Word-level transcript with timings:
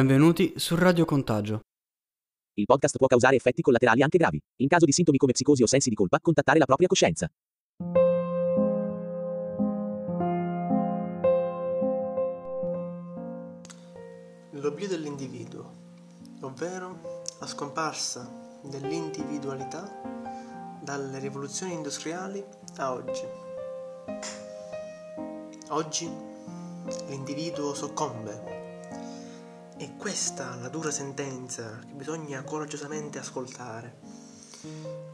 Benvenuti 0.00 0.54
su 0.56 0.76
Radio 0.76 1.04
Contagio. 1.04 1.60
Il 2.54 2.64
podcast 2.64 2.96
può 2.96 3.06
causare 3.06 3.36
effetti 3.36 3.60
collaterali 3.60 4.00
anche 4.00 4.16
gravi. 4.16 4.40
In 4.62 4.66
caso 4.66 4.86
di 4.86 4.92
sintomi 4.92 5.18
come 5.18 5.32
psicosi 5.32 5.62
o 5.62 5.66
sensi 5.66 5.90
di 5.90 5.94
colpa, 5.94 6.20
contattare 6.20 6.58
la 6.58 6.64
propria 6.64 6.88
coscienza. 6.88 7.28
L'oblio 14.52 14.88
dell'individuo, 14.88 15.70
ovvero 16.40 17.24
la 17.38 17.46
scomparsa 17.46 18.26
dell'individualità 18.62 20.80
dalle 20.82 21.18
rivoluzioni 21.18 21.74
industriali 21.74 22.42
a 22.78 22.92
oggi. 22.94 23.24
Oggi 25.68 26.10
l'individuo 27.06 27.74
soccombe. 27.74 28.59
E 29.80 29.96
questa 29.96 30.56
la 30.56 30.68
dura 30.68 30.90
sentenza 30.90 31.78
che 31.78 31.94
bisogna 31.94 32.42
coraggiosamente 32.42 33.18
ascoltare. 33.18 33.98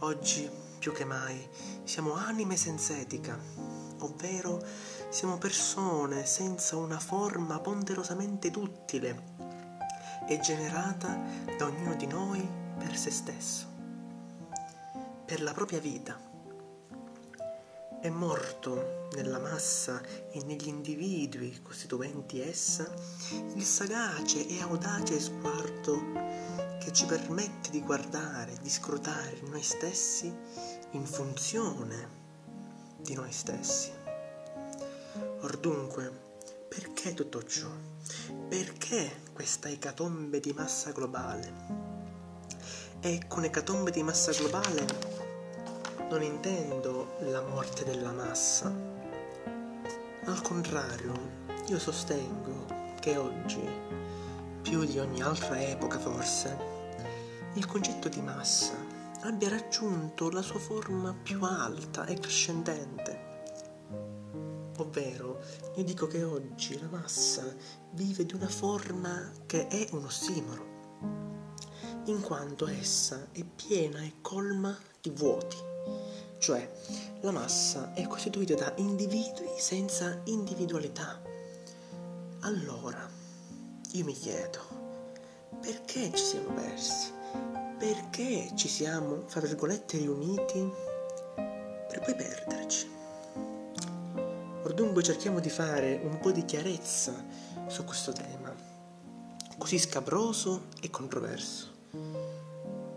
Oggi, 0.01 0.51
più 0.81 0.91
che 0.91 1.05
mai, 1.05 1.49
siamo 1.85 2.15
anime 2.15 2.57
senza 2.57 2.99
etica, 2.99 3.39
ovvero 4.01 4.61
siamo 5.09 5.39
persone 5.39 6.27
senza 6.27 6.75
una 6.75 6.99
forma 6.99 7.61
ponderosamente 7.61 8.51
duttile 8.51 9.35
e 10.27 10.41
generata 10.41 11.17
da 11.57 11.67
ognuno 11.67 11.95
di 11.95 12.09
noi 12.09 12.45
per 12.77 12.97
se 12.97 13.13
stesso, 13.13 13.67
per 15.25 15.43
la 15.43 15.53
propria 15.53 15.79
vita. 15.79 16.26
È 18.07 18.11
morto 18.11 19.09
nella 19.15 19.41
massa 19.41 20.01
e 20.31 20.41
negli 20.45 20.69
individui 20.69 21.61
costituenti 21.61 22.41
essa 22.41 22.89
il 23.57 23.65
sagace 23.65 24.47
e 24.47 24.61
audace 24.61 25.19
sguardo 25.19 26.13
che 26.79 26.93
ci 26.93 27.05
permette 27.05 27.71
di 27.71 27.83
guardare, 27.83 28.59
di 28.63 28.71
scrutare 28.71 29.41
noi 29.49 29.61
stessi 29.61 30.33
in 30.93 31.05
funzione 31.05 32.09
di 32.99 33.15
noi 33.15 33.33
stessi. 33.33 33.91
Or 35.41 35.57
dunque, 35.59 36.09
perché 36.69 37.13
tutto 37.13 37.43
ciò? 37.43 37.67
Perché 38.49 39.23
questa 39.33 39.69
ecatombe 39.69 40.39
di 40.39 40.53
massa 40.53 40.93
globale? 40.93 41.53
E 43.01 43.23
con 43.27 43.43
ecatombe 43.43 43.91
di 43.91 44.05
massa 44.05 44.31
globale 44.31 45.16
non 46.09 46.23
intendo 46.23 47.15
la 47.21 47.43
morte 47.43 47.85
della 47.85 48.13
massa. 48.13 48.75
Al 50.25 50.41
contrario, 50.43 51.13
io 51.69 51.79
sostengo 51.79 52.67
che 53.01 53.17
oggi, 53.17 53.69
più 54.63 54.85
di 54.85 54.99
ogni 54.99 55.23
altra 55.23 55.61
epoca 55.61 55.99
forse, 55.99 56.57
il 57.55 57.67
concetto 57.67 58.09
di 58.09 58.21
massa 58.21 58.75
abbia 59.23 59.49
raggiunto 59.49 60.31
la 60.31 60.43
sua 60.43 60.59
forma 60.59 61.15
più 61.15 61.43
alta 61.43 62.05
e 62.07 62.19
crescendente 62.19 63.27
Ovvero, 64.79 65.41
io 65.77 65.85
dico 65.85 66.07
che 66.07 66.23
oggi 66.23 66.79
la 66.79 66.89
massa 66.89 67.43
vive 67.93 68.27
di 68.27 68.35
una 68.35 68.49
forma 68.49 69.31
che 69.47 69.69
è 69.69 69.89
un 69.93 70.05
ossimoro, 70.05 70.75
in 72.07 72.21
quanto 72.21 72.67
essa 72.67 73.29
è 73.33 73.43
piena 73.43 74.01
e 74.01 74.17
colma 74.21 74.77
di 75.01 75.09
vuoti, 75.11 75.57
cioè 76.39 76.71
la 77.21 77.31
massa 77.31 77.93
è 77.95 78.07
costituita 78.07 78.55
da 78.55 78.73
individui 78.77 79.51
senza 79.59 80.21
individualità. 80.25 81.21
Allora, 82.41 83.09
io 83.93 84.05
mi 84.05 84.13
chiedo, 84.13 84.61
perché 85.61 86.13
ci 86.15 86.25
siamo 86.25 86.53
persi? 86.53 87.13
Perché 87.79 88.51
ci 88.55 88.69
siamo, 88.69 89.23
fra 89.27 89.41
virgolette, 89.41 89.99
riuniti 89.99 90.71
per 91.35 92.01
poi 92.05 92.15
perderci? 92.15 92.91
Or 94.63 94.75
dunque 94.75 95.03
cerchiamo 95.03 95.41
di 95.41 95.51
fare 95.51 96.01
un 96.03 96.19
po' 96.19 96.33
di 96.33 96.45
chiarezza 96.45 97.15
su 97.67 97.85
questo 97.85 98.13
tema, 98.13 98.55
così 99.59 99.79
scabroso 99.79 100.67
e 100.81 100.91
controverso. 100.91 101.75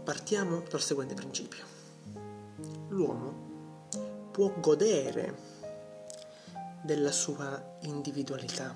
Partiamo 0.03 0.63
dal 0.69 0.81
seguente 0.81 1.13
principio. 1.13 1.78
L'uomo 2.89 4.27
può 4.31 4.53
godere 4.59 5.35
della 6.83 7.11
sua 7.11 7.77
individualità 7.81 8.75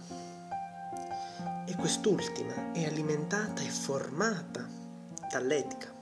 e 1.66 1.76
quest'ultima 1.76 2.72
è 2.72 2.86
alimentata 2.86 3.62
e 3.62 3.70
formata 3.70 4.68
dall'etica. 5.32 5.94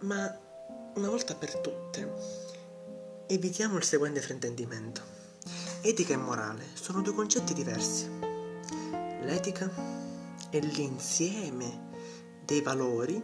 Ma 0.00 0.38
una 0.94 1.08
volta 1.08 1.34
per 1.34 1.56
tutte 1.58 2.50
Evitiamo 3.30 3.76
il 3.76 3.84
seguente 3.84 4.20
fraintendimento. 4.20 5.02
Etica 5.82 6.14
e 6.14 6.16
morale 6.16 6.64
sono 6.74 7.00
due 7.00 7.14
concetti 7.14 7.54
diversi. 7.54 8.10
L'etica 9.22 9.70
è 10.50 10.58
l'insieme 10.58 11.90
dei 12.44 12.60
valori 12.60 13.22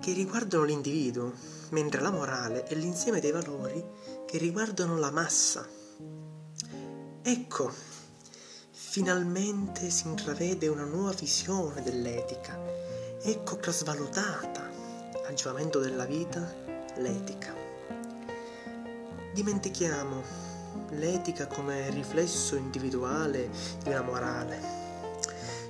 che 0.00 0.12
riguardano 0.14 0.64
l'individuo, 0.64 1.30
mentre 1.70 2.00
la 2.00 2.10
morale 2.10 2.64
è 2.64 2.74
l'insieme 2.74 3.20
dei 3.20 3.32
valori 3.32 3.84
che 4.26 4.38
riguardano 4.38 4.98
la 4.98 5.10
massa. 5.10 5.66
Ecco, 7.22 7.72
finalmente 8.70 9.90
si 9.90 10.06
intravede 10.06 10.68
una 10.68 10.84
nuova 10.84 11.12
visione 11.12 11.82
dell'etica. 11.82 12.58
Ecco 13.22 13.56
trasvalutata 13.56 14.70
a 15.26 15.34
giovamento 15.34 15.80
della 15.80 16.04
vita 16.04 16.54
l'etica. 16.96 17.54
Dimentichiamo 19.32 20.22
l'etica 20.90 21.46
come 21.46 21.90
riflesso 21.90 22.56
individuale 22.56 23.50
di 23.82 23.88
una 23.88 24.02
morale. 24.02 24.84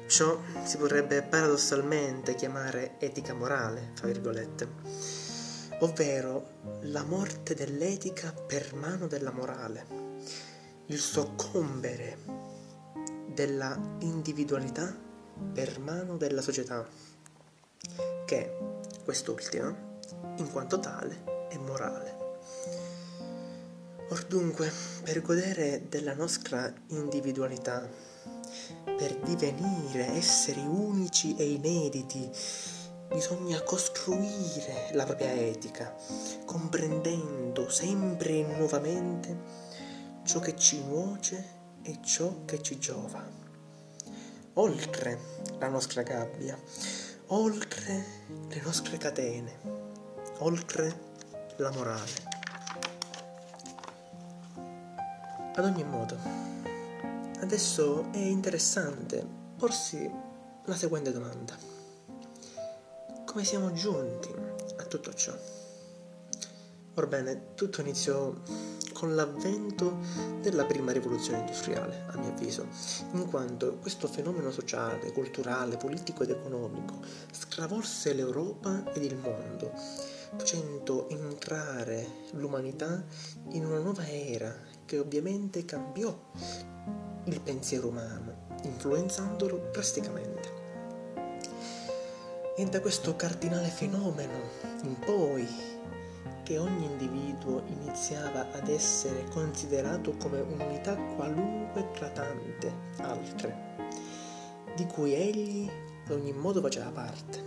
Ciò 0.06 0.40
si 0.62 0.76
potrebbe 0.76 1.22
paradossalmente 1.22 2.34
chiamare 2.34 2.94
etica 2.98 3.34
morale, 3.34 3.90
fra 3.94 4.06
virgolette, 4.06 4.68
ovvero 5.80 6.80
la 6.82 7.04
morte 7.04 7.54
dell'etica 7.54 8.32
per 8.32 8.74
mano 8.74 9.06
della 9.06 9.30
morale, 9.30 9.86
il 10.86 10.98
soccombere 10.98 12.18
della 13.32 13.78
individualità 14.00 14.94
per 15.52 15.78
mano 15.80 16.16
della 16.16 16.40
società, 16.40 16.86
che 18.24 18.56
quest'ultima, 19.04 19.74
in 20.36 20.50
quanto 20.50 20.78
tale, 20.78 21.48
è 21.48 21.58
morale. 21.58 22.24
Or 24.08 24.24
dunque, 24.24 24.70
per 25.02 25.20
godere 25.20 25.86
della 25.88 26.14
nostra 26.14 26.72
individualità, 26.88 27.86
per 28.96 29.16
divenire 29.18 30.06
esseri 30.14 30.64
unici 30.64 31.36
e 31.36 31.50
inediti, 31.50 32.30
bisogna 33.08 33.60
costruire 33.62 34.90
la 34.92 35.04
propria 35.04 35.32
etica, 35.32 35.94
comprendendo 36.44 37.68
sempre 37.68 38.30
e 38.30 38.42
nuovamente 38.56 39.38
ciò 40.24 40.40
che 40.40 40.56
ci 40.56 40.82
nuoce 40.84 41.54
e 41.82 41.98
ciò 42.02 42.44
che 42.44 42.60
ci 42.62 42.78
giova. 42.78 43.24
Oltre 44.54 45.18
la 45.58 45.68
nostra 45.68 46.02
gabbia, 46.02 46.58
oltre 47.28 48.04
le 48.48 48.60
nostre 48.64 48.96
catene, 48.98 49.60
oltre 50.38 51.14
la 51.56 51.70
morale. 51.70 52.34
Ad 55.54 55.64
ogni 55.64 55.84
modo, 55.84 56.18
adesso 57.40 58.10
è 58.12 58.18
interessante 58.18 59.24
porsi 59.56 60.10
la 60.64 60.74
seguente 60.74 61.12
domanda. 61.12 61.75
Come 63.36 63.48
siamo 63.48 63.70
giunti 63.74 64.32
a 64.78 64.84
tutto 64.84 65.12
ciò? 65.12 65.30
Orbene, 66.94 67.52
tutto 67.54 67.82
iniziò 67.82 68.32
con 68.94 69.14
l'avvento 69.14 69.98
della 70.40 70.64
prima 70.64 70.90
rivoluzione 70.90 71.40
industriale, 71.40 72.06
a 72.06 72.16
mio 72.16 72.30
avviso, 72.30 72.66
in 73.12 73.26
quanto 73.28 73.76
questo 73.76 74.08
fenomeno 74.08 74.50
sociale, 74.50 75.12
culturale, 75.12 75.76
politico 75.76 76.22
ed 76.22 76.30
economico 76.30 76.94
stravolse 77.30 78.14
l'Europa 78.14 78.90
ed 78.94 79.04
il 79.04 79.16
mondo, 79.18 79.70
facendo 79.74 81.06
entrare 81.10 82.06
l'umanità 82.32 83.04
in 83.50 83.66
una 83.66 83.80
nuova 83.80 84.08
era 84.08 84.62
che 84.86 84.98
ovviamente 84.98 85.66
cambiò 85.66 86.18
il 87.24 87.40
pensiero 87.42 87.88
umano, 87.88 88.46
influenzandolo 88.62 89.68
drasticamente. 89.72 90.55
È 92.56 92.64
da 92.64 92.80
questo 92.80 93.16
cardinale 93.16 93.68
fenomeno 93.68 94.32
in 94.84 94.98
poi 94.98 95.46
che 96.42 96.56
ogni 96.56 96.86
individuo 96.86 97.62
iniziava 97.66 98.50
ad 98.50 98.68
essere 98.68 99.26
considerato 99.28 100.16
come 100.16 100.40
un'unità 100.40 100.96
qualunque 100.96 101.90
tra 101.90 102.08
tante 102.08 102.72
altre. 102.96 103.74
di 104.74 104.86
cui 104.86 105.12
egli 105.12 105.68
ad 106.06 106.12
ogni 106.12 106.32
modo 106.32 106.62
faceva 106.62 106.90
parte. 106.90 107.44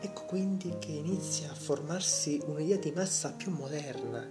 Ecco 0.00 0.24
quindi 0.24 0.76
che 0.78 0.92
inizia 0.92 1.50
a 1.50 1.54
formarsi 1.54 2.40
un'idea 2.46 2.78
di 2.78 2.92
massa 2.92 3.32
più 3.32 3.50
moderna, 3.50 4.26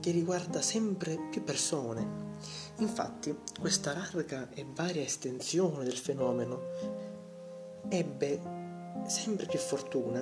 che 0.00 0.10
riguarda 0.10 0.60
sempre 0.60 1.18
più 1.30 1.44
persone. 1.44 2.32
Infatti, 2.78 3.36
questa 3.60 3.92
larga 3.92 4.48
e 4.54 4.66
varia 4.74 5.02
estensione 5.02 5.84
del 5.84 5.96
fenomeno 5.96 7.13
ebbe 7.88 8.40
sempre 9.06 9.46
più 9.46 9.58
fortuna 9.58 10.20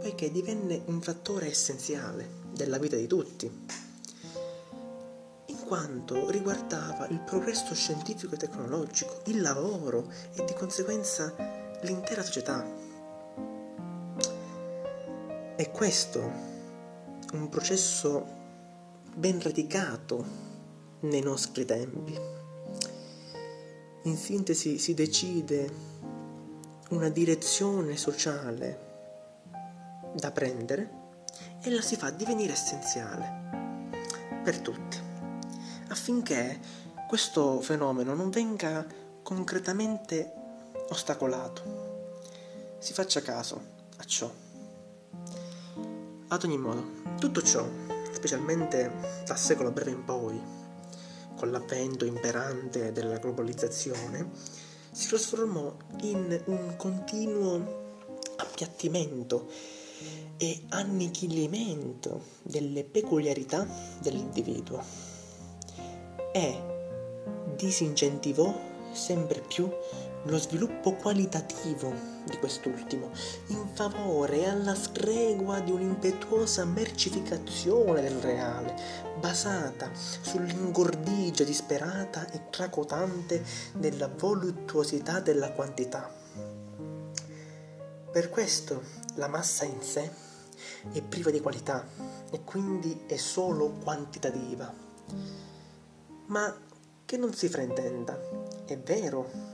poiché 0.00 0.30
divenne 0.30 0.80
un 0.86 1.00
fattore 1.00 1.48
essenziale 1.48 2.28
della 2.52 2.78
vita 2.78 2.96
di 2.96 3.06
tutti, 3.06 3.50
in 5.46 5.60
quanto 5.66 6.30
riguardava 6.30 7.06
il 7.08 7.20
progresso 7.20 7.74
scientifico 7.74 8.34
e 8.34 8.38
tecnologico, 8.38 9.20
il 9.26 9.40
lavoro 9.40 10.10
e 10.34 10.44
di 10.44 10.54
conseguenza 10.54 11.34
l'intera 11.82 12.22
società. 12.22 12.64
È 15.56 15.70
questo 15.70 16.20
un 17.32 17.48
processo 17.50 18.38
ben 19.14 19.40
radicato 19.42 20.24
nei 21.00 21.20
nostri 21.20 21.64
tempi. 21.64 22.18
In 24.04 24.16
sintesi 24.16 24.78
si 24.78 24.94
decide 24.94 25.70
una 26.90 27.08
direzione 27.08 27.96
sociale 27.96 28.88
da 30.14 30.32
prendere 30.32 30.98
e 31.62 31.70
la 31.70 31.80
si 31.80 31.96
fa 31.96 32.10
divenire 32.10 32.52
essenziale 32.52 33.90
per 34.42 34.58
tutti, 34.58 34.98
affinché 35.88 36.58
questo 37.06 37.60
fenomeno 37.60 38.14
non 38.14 38.30
venga 38.30 38.84
concretamente 39.22 40.32
ostacolato. 40.88 42.18
Si 42.78 42.92
faccia 42.92 43.22
caso 43.22 43.62
a 43.96 44.04
ciò. 44.04 44.32
Ad 46.28 46.44
ogni 46.44 46.58
modo, 46.58 47.02
tutto 47.18 47.42
ciò, 47.42 47.68
specialmente 48.12 49.22
dal 49.26 49.38
secolo 49.38 49.70
breve 49.70 49.90
in 49.90 50.04
poi, 50.04 50.40
con 51.36 51.50
l'avvento 51.50 52.04
imperante 52.04 52.90
della 52.92 53.18
globalizzazione, 53.18 54.30
si 54.90 55.08
trasformò 55.08 55.74
in 56.02 56.42
un 56.46 56.74
continuo 56.76 57.78
appiattimento 58.36 59.48
e 60.36 60.62
annichilimento 60.70 62.22
delle 62.42 62.84
peculiarità 62.84 63.66
dell'individuo. 64.00 64.82
E 66.32 66.62
disincentivò 67.56 68.68
sempre 68.92 69.40
più 69.40 69.68
lo 70.24 70.38
sviluppo 70.38 70.94
qualitativo 70.94 71.92
di 72.24 72.36
quest'ultimo, 72.38 73.10
in 73.46 73.66
favore 73.72 74.40
e 74.40 74.48
alla 74.48 74.74
stregua 74.74 75.60
di 75.60 75.70
un'impetuosa 75.70 76.64
mercificazione 76.64 78.02
del 78.02 78.18
reale, 78.20 78.74
basata 79.18 79.90
sull'ingordigia 79.94 81.44
disperata 81.44 82.30
e 82.30 82.50
tracotante 82.50 83.42
della 83.74 84.08
voluttuosità 84.08 85.20
della 85.20 85.52
quantità. 85.52 86.12
Per 88.12 88.28
questo 88.28 88.82
la 89.14 89.28
massa 89.28 89.64
in 89.64 89.80
sé 89.80 90.10
è 90.92 91.00
priva 91.00 91.30
di 91.30 91.40
qualità 91.40 91.86
e 92.30 92.42
quindi 92.44 93.04
è 93.06 93.16
solo 93.16 93.70
quantitativa. 93.82 94.72
Ma 96.26 96.56
che 97.04 97.16
non 97.16 97.32
si 97.34 97.48
fraintenda, 97.48 98.18
è 98.66 98.78
vero 98.78 99.49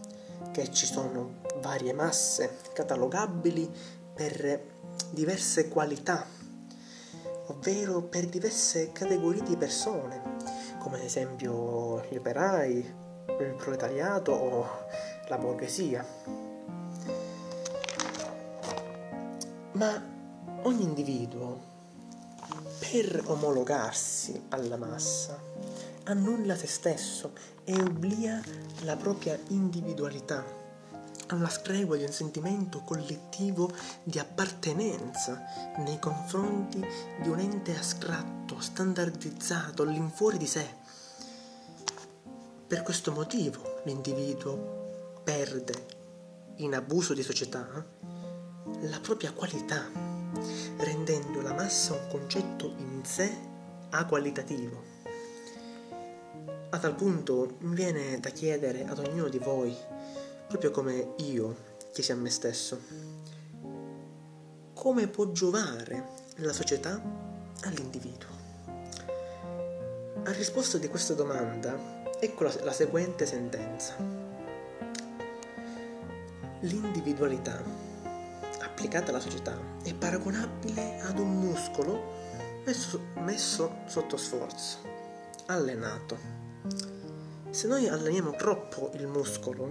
che 0.53 0.71
ci 0.73 0.87
sono 0.87 1.43
varie 1.61 1.93
masse 1.93 2.59
catalogabili 2.73 3.71
per 4.15 4.75
diverse 5.11 5.69
qualità, 5.69 6.27
ovvero 7.47 8.03
per 8.03 8.27
diverse 8.27 8.93
categorie 8.93 9.43
di 9.43 9.57
persone, 9.57 10.23
come 10.79 10.97
ad 10.97 11.05
esempio 11.05 12.03
gli 12.09 12.17
operai, 12.17 12.95
il 13.39 13.55
proletariato 13.57 14.33
o 14.33 14.67
la 15.29 15.39
borghesia. 15.39 16.05
Ma 19.73 20.15
ogni 20.63 20.83
individuo, 20.83 21.75
per 22.79 23.23
omologarsi 23.27 24.47
alla 24.51 24.77
massa, 24.77 25.39
annulla 26.09 26.57
se 26.57 26.67
stesso 26.67 27.33
e 27.65 27.75
obblia 27.81 28.41
la 28.83 28.97
propria 28.97 29.39
individualità 29.49 30.65
alla 31.29 31.49
stregua 31.49 31.97
di 31.97 32.05
un 32.05 32.13
sentimento 32.13 32.83
collettivo 32.83 33.73
di 34.05 34.19
appartenenza 34.19 35.43
nei 35.79 35.99
confronti 35.99 36.85
di 37.21 37.29
un 37.29 37.41
ente 37.41 37.77
astratto, 37.77 38.61
standardizzato 38.61 39.83
all'infuori 39.83 40.39
di 40.39 40.47
sé. 40.47 40.69
Per 42.67 42.83
questo 42.83 43.11
motivo 43.11 43.81
l'individuo 43.85 45.21
perde, 45.25 45.95
in 46.57 46.75
abuso 46.75 47.13
di 47.13 47.23
società, 47.23 47.85
la 48.83 49.01
propria 49.01 49.33
qualità, 49.33 49.85
rendendo 50.77 51.41
la 51.41 51.53
massa 51.53 51.95
un 51.95 52.07
concetto 52.09 52.73
in 52.79 53.05
sé 53.05 53.37
aqualitativo. 53.91 54.96
A 56.69 56.79
tal 56.79 56.97
punto 56.97 57.57
mi 57.61 57.77
viene 57.77 58.19
da 58.19 58.31
chiedere 58.31 58.85
ad 58.85 58.99
ognuno 58.99 59.29
di 59.29 59.39
voi, 59.39 59.75
proprio 60.49 60.73
come 60.73 61.15
io 61.19 61.57
chiesi 61.93 62.11
a 62.11 62.17
me 62.17 62.29
stesso, 62.29 62.81
come 64.75 65.07
può 65.07 65.31
giovare 65.31 66.09
la 66.37 66.53
società 66.53 67.01
all'individuo? 67.63 68.29
A 70.25 70.33
risposta 70.33 70.77
di 70.79 70.89
questa 70.89 71.15
domanda, 71.15 72.03
ecco 72.19 72.43
la, 72.43 72.53
la 72.65 72.73
seguente 72.73 73.27
sentenza. 73.27 73.95
L'individualità 76.61 77.63
applicata 78.61 79.11
alla 79.11 79.21
società 79.21 79.57
è 79.85 79.95
paragonabile 79.95 81.01
ad 81.01 81.21
un 81.21 81.39
muscolo 81.39 82.63
messo, 82.65 83.01
messo 83.19 83.77
sotto 83.87 84.17
sforzo, 84.17 84.79
allenato 85.47 86.36
se 87.57 87.69
noi 87.69 87.89
alleniamo 87.89 88.33
troppo 88.33 88.91
il 88.97 89.07
muscolo, 89.07 89.67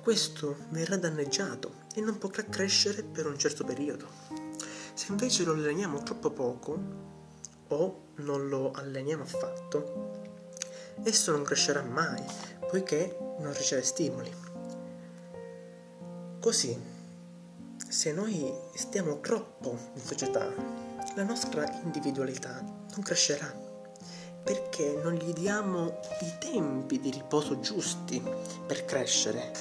questo 0.00 0.58
verrà 0.68 0.96
danneggiato 0.96 1.72
e 1.92 2.00
non 2.00 2.18
potrà 2.18 2.44
crescere 2.44 3.02
per 3.02 3.26
un 3.26 3.36
certo 3.36 3.64
periodo. 3.64 4.06
Se 4.94 5.06
invece 5.08 5.42
lo 5.42 5.54
alleniamo 5.54 6.04
troppo 6.04 6.30
poco 6.30 6.78
o 7.66 8.02
non 8.18 8.48
lo 8.48 8.70
alleniamo 8.70 9.24
affatto, 9.24 10.20
esso 11.02 11.32
non 11.32 11.42
crescerà 11.42 11.82
mai 11.82 12.22
poiché 12.68 13.18
non 13.40 13.52
riceve 13.52 13.82
stimoli. 13.82 14.32
Così, 16.38 16.80
se 17.88 18.12
noi 18.12 18.54
stiamo 18.76 19.18
troppo 19.18 19.76
in 19.94 20.00
società, 20.00 20.48
la 21.16 21.24
nostra 21.24 21.68
individualità 21.82 22.60
non 22.60 23.02
crescerà 23.02 23.69
perché 24.42 24.98
non 25.02 25.14
gli 25.14 25.32
diamo 25.32 26.00
i 26.20 26.32
tempi 26.38 27.00
di 27.00 27.10
riposo 27.10 27.60
giusti 27.60 28.22
per 28.66 28.84
crescere, 28.84 29.52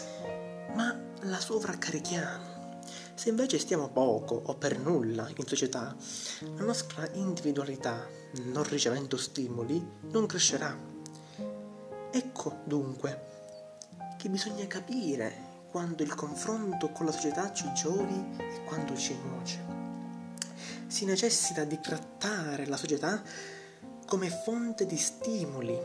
ma 0.74 0.98
la 1.22 1.40
sovraccarichiamo. 1.40 2.58
Se 3.14 3.30
invece 3.30 3.60
stiamo 3.60 3.90
poco 3.90 4.42
o 4.46 4.56
per 4.56 4.80
nulla 4.80 5.28
in 5.36 5.46
società, 5.46 5.94
la 6.56 6.64
nostra 6.64 7.08
individualità, 7.14 8.08
non 8.46 8.64
ricevendo 8.64 9.18
stimoli, 9.18 9.86
non 10.12 10.26
crescerà. 10.26 10.74
Ecco 12.12 12.60
dunque 12.64 13.28
che 14.18 14.30
bisogna 14.30 14.66
capire 14.68 15.48
quando 15.70 16.02
il 16.02 16.16
confronto 16.16 16.92
con 16.92 17.06
la 17.06 17.12
società 17.12 17.52
ci 17.54 17.72
giovi 17.74 18.38
e 18.38 18.64
quando 18.66 18.96
ci 18.96 19.16
nuoce. 19.24 19.78
Si 20.88 21.06
necessita 21.06 21.64
di 21.64 21.80
trattare 21.80 22.66
la 22.66 22.78
società 22.78 23.22
come 24.10 24.32
fonte 24.32 24.88
di 24.88 24.98
stimoli 24.98 25.80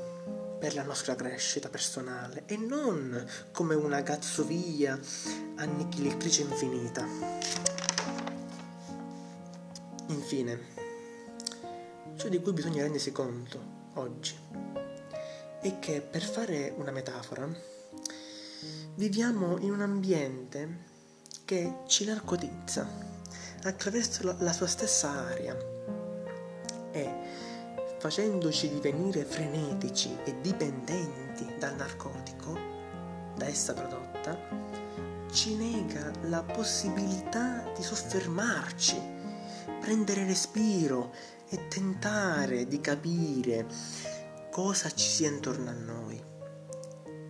per 0.58 0.74
la 0.74 0.82
nostra 0.82 1.14
crescita 1.14 1.68
personale 1.68 2.44
e 2.46 2.56
non 2.56 3.22
come 3.52 3.74
una 3.74 4.00
gazzovia 4.00 4.98
annichilatrice 5.56 6.40
infinita. 6.40 7.06
Infine, 10.06 10.58
ciò 12.16 12.28
di 12.28 12.40
cui 12.40 12.54
bisogna 12.54 12.80
rendersi 12.80 13.12
conto 13.12 13.60
oggi 13.94 14.34
è 15.60 15.78
che 15.78 16.00
per 16.00 16.22
fare 16.22 16.72
una 16.78 16.92
metafora 16.92 17.46
viviamo 18.94 19.58
in 19.58 19.70
un 19.70 19.82
ambiente 19.82 20.78
che 21.44 21.80
ci 21.88 22.06
narcotizza 22.06 22.88
attraverso 23.64 24.22
la, 24.24 24.36
la 24.38 24.52
sua 24.54 24.66
stessa 24.66 25.10
aria 25.10 25.54
e 26.90 27.52
facendoci 28.04 28.68
divenire 28.68 29.24
frenetici 29.24 30.14
e 30.24 30.38
dipendenti 30.42 31.46
dal 31.58 31.74
narcotico, 31.74 32.52
da 33.34 33.46
essa 33.46 33.72
prodotta, 33.72 34.38
ci 35.32 35.54
nega 35.54 36.12
la 36.24 36.42
possibilità 36.42 37.72
di 37.74 37.82
soffermarci, 37.82 39.00
prendere 39.80 40.26
respiro 40.26 41.14
e 41.48 41.66
tentare 41.68 42.66
di 42.66 42.78
capire 42.82 43.66
cosa 44.50 44.90
ci 44.90 45.08
sia 45.08 45.30
intorno 45.30 45.70
a 45.70 45.72
noi. 45.72 46.22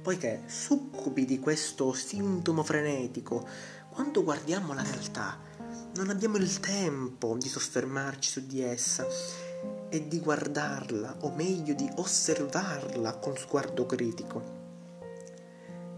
Poiché 0.03 0.43
succubi 0.47 1.25
di 1.25 1.39
questo 1.39 1.93
sintomo 1.93 2.65
frenetico, 2.65 3.47
quando 3.91 4.25
guardiamo 4.25 4.75
la 4.75 4.83
realtà, 4.83 5.39
non 5.95 6.11
abbiamo 6.11 6.37
il 6.37 6.59
tempo 6.59 7.37
di 7.39 7.49
soffermarci 7.49 8.29
su 8.29 8.45
di 8.45 8.61
essa 8.61 9.07
e 9.89 10.09
di 10.09 10.19
guardarla, 10.21 11.19
o 11.21 11.31
meglio 11.31 11.75
di 11.75 11.89
osservarla 11.97 13.15
con 13.19 13.37
sguardo 13.37 13.87
critico. 13.87 14.43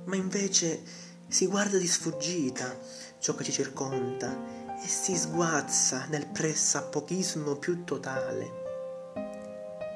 Ma 0.04 0.16
invece 0.16 0.82
si 1.28 1.46
guarda 1.46 1.78
di 1.78 1.86
sfuggita 1.86 2.78
ciò 3.18 3.34
che 3.34 3.44
ci 3.44 3.52
circonda 3.52 4.76
e 4.82 4.86
si 4.86 5.16
sguazza 5.16 6.06
nel 6.10 6.26
pressapochismo 6.26 7.56
più 7.56 7.84
totale. 7.84 8.64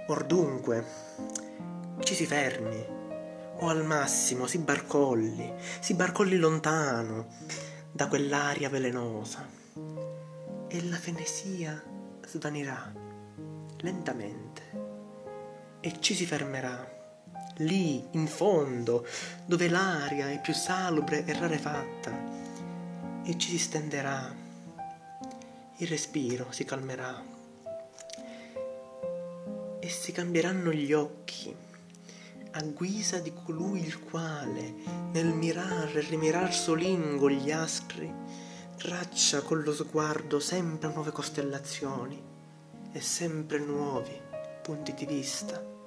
Or 0.09 0.25
dunque, 0.25 0.85
ci 2.01 2.15
si 2.15 2.27
fermi, 2.27 2.85
o 3.59 3.69
al 3.69 3.85
massimo 3.85 4.47
si 4.47 4.59
barcolli, 4.59 5.53
si 5.81 5.95
barcolli 5.95 6.39
lontano 6.39 7.27
da 7.93 8.09
quell'aria 8.09 8.71
velenosa 8.71 9.47
e 10.69 10.89
la 10.89 10.97
fenesia 10.97 11.83
svanirà 12.27 13.10
lentamente 13.81 14.63
e 15.81 16.01
ci 16.01 16.15
si 16.15 16.27
fermerà 16.27 16.99
lì 17.57 18.07
in 18.13 18.27
fondo 18.27 19.07
dove 19.45 19.69
l'aria 19.69 20.31
è 20.31 20.41
più 20.41 20.55
salubre 20.55 21.25
e 21.25 21.33
rarefatta 21.33 22.39
e 23.23 23.39
ci 23.39 23.51
si 23.51 23.59
stenderà. 23.59 24.35
Il 25.77 25.87
respiro 25.87 26.47
si 26.51 26.65
calmerà 26.65 27.23
e 29.79 29.89
si 29.89 30.13
cambieranno 30.13 30.73
gli 30.73 30.93
occhi 30.93 31.55
a 32.53 32.63
guisa 32.63 33.19
di 33.19 33.33
colui 33.33 33.81
il 33.81 34.01
quale 34.01 34.75
nel 35.13 35.33
mirar 35.33 35.97
e 35.97 36.01
rimirar 36.01 36.53
solingo 36.53 37.31
gli 37.31 37.51
astri 37.51 38.13
traccia 38.77 39.41
con 39.43 39.63
lo 39.63 39.73
sguardo 39.73 40.41
sempre 40.41 40.93
nuove 40.93 41.13
costellazioni 41.13 42.30
e 42.93 43.01
sempre 43.01 43.59
nuovi 43.59 44.19
punti 44.63 44.95
di 44.95 45.07
vista. 45.07 45.80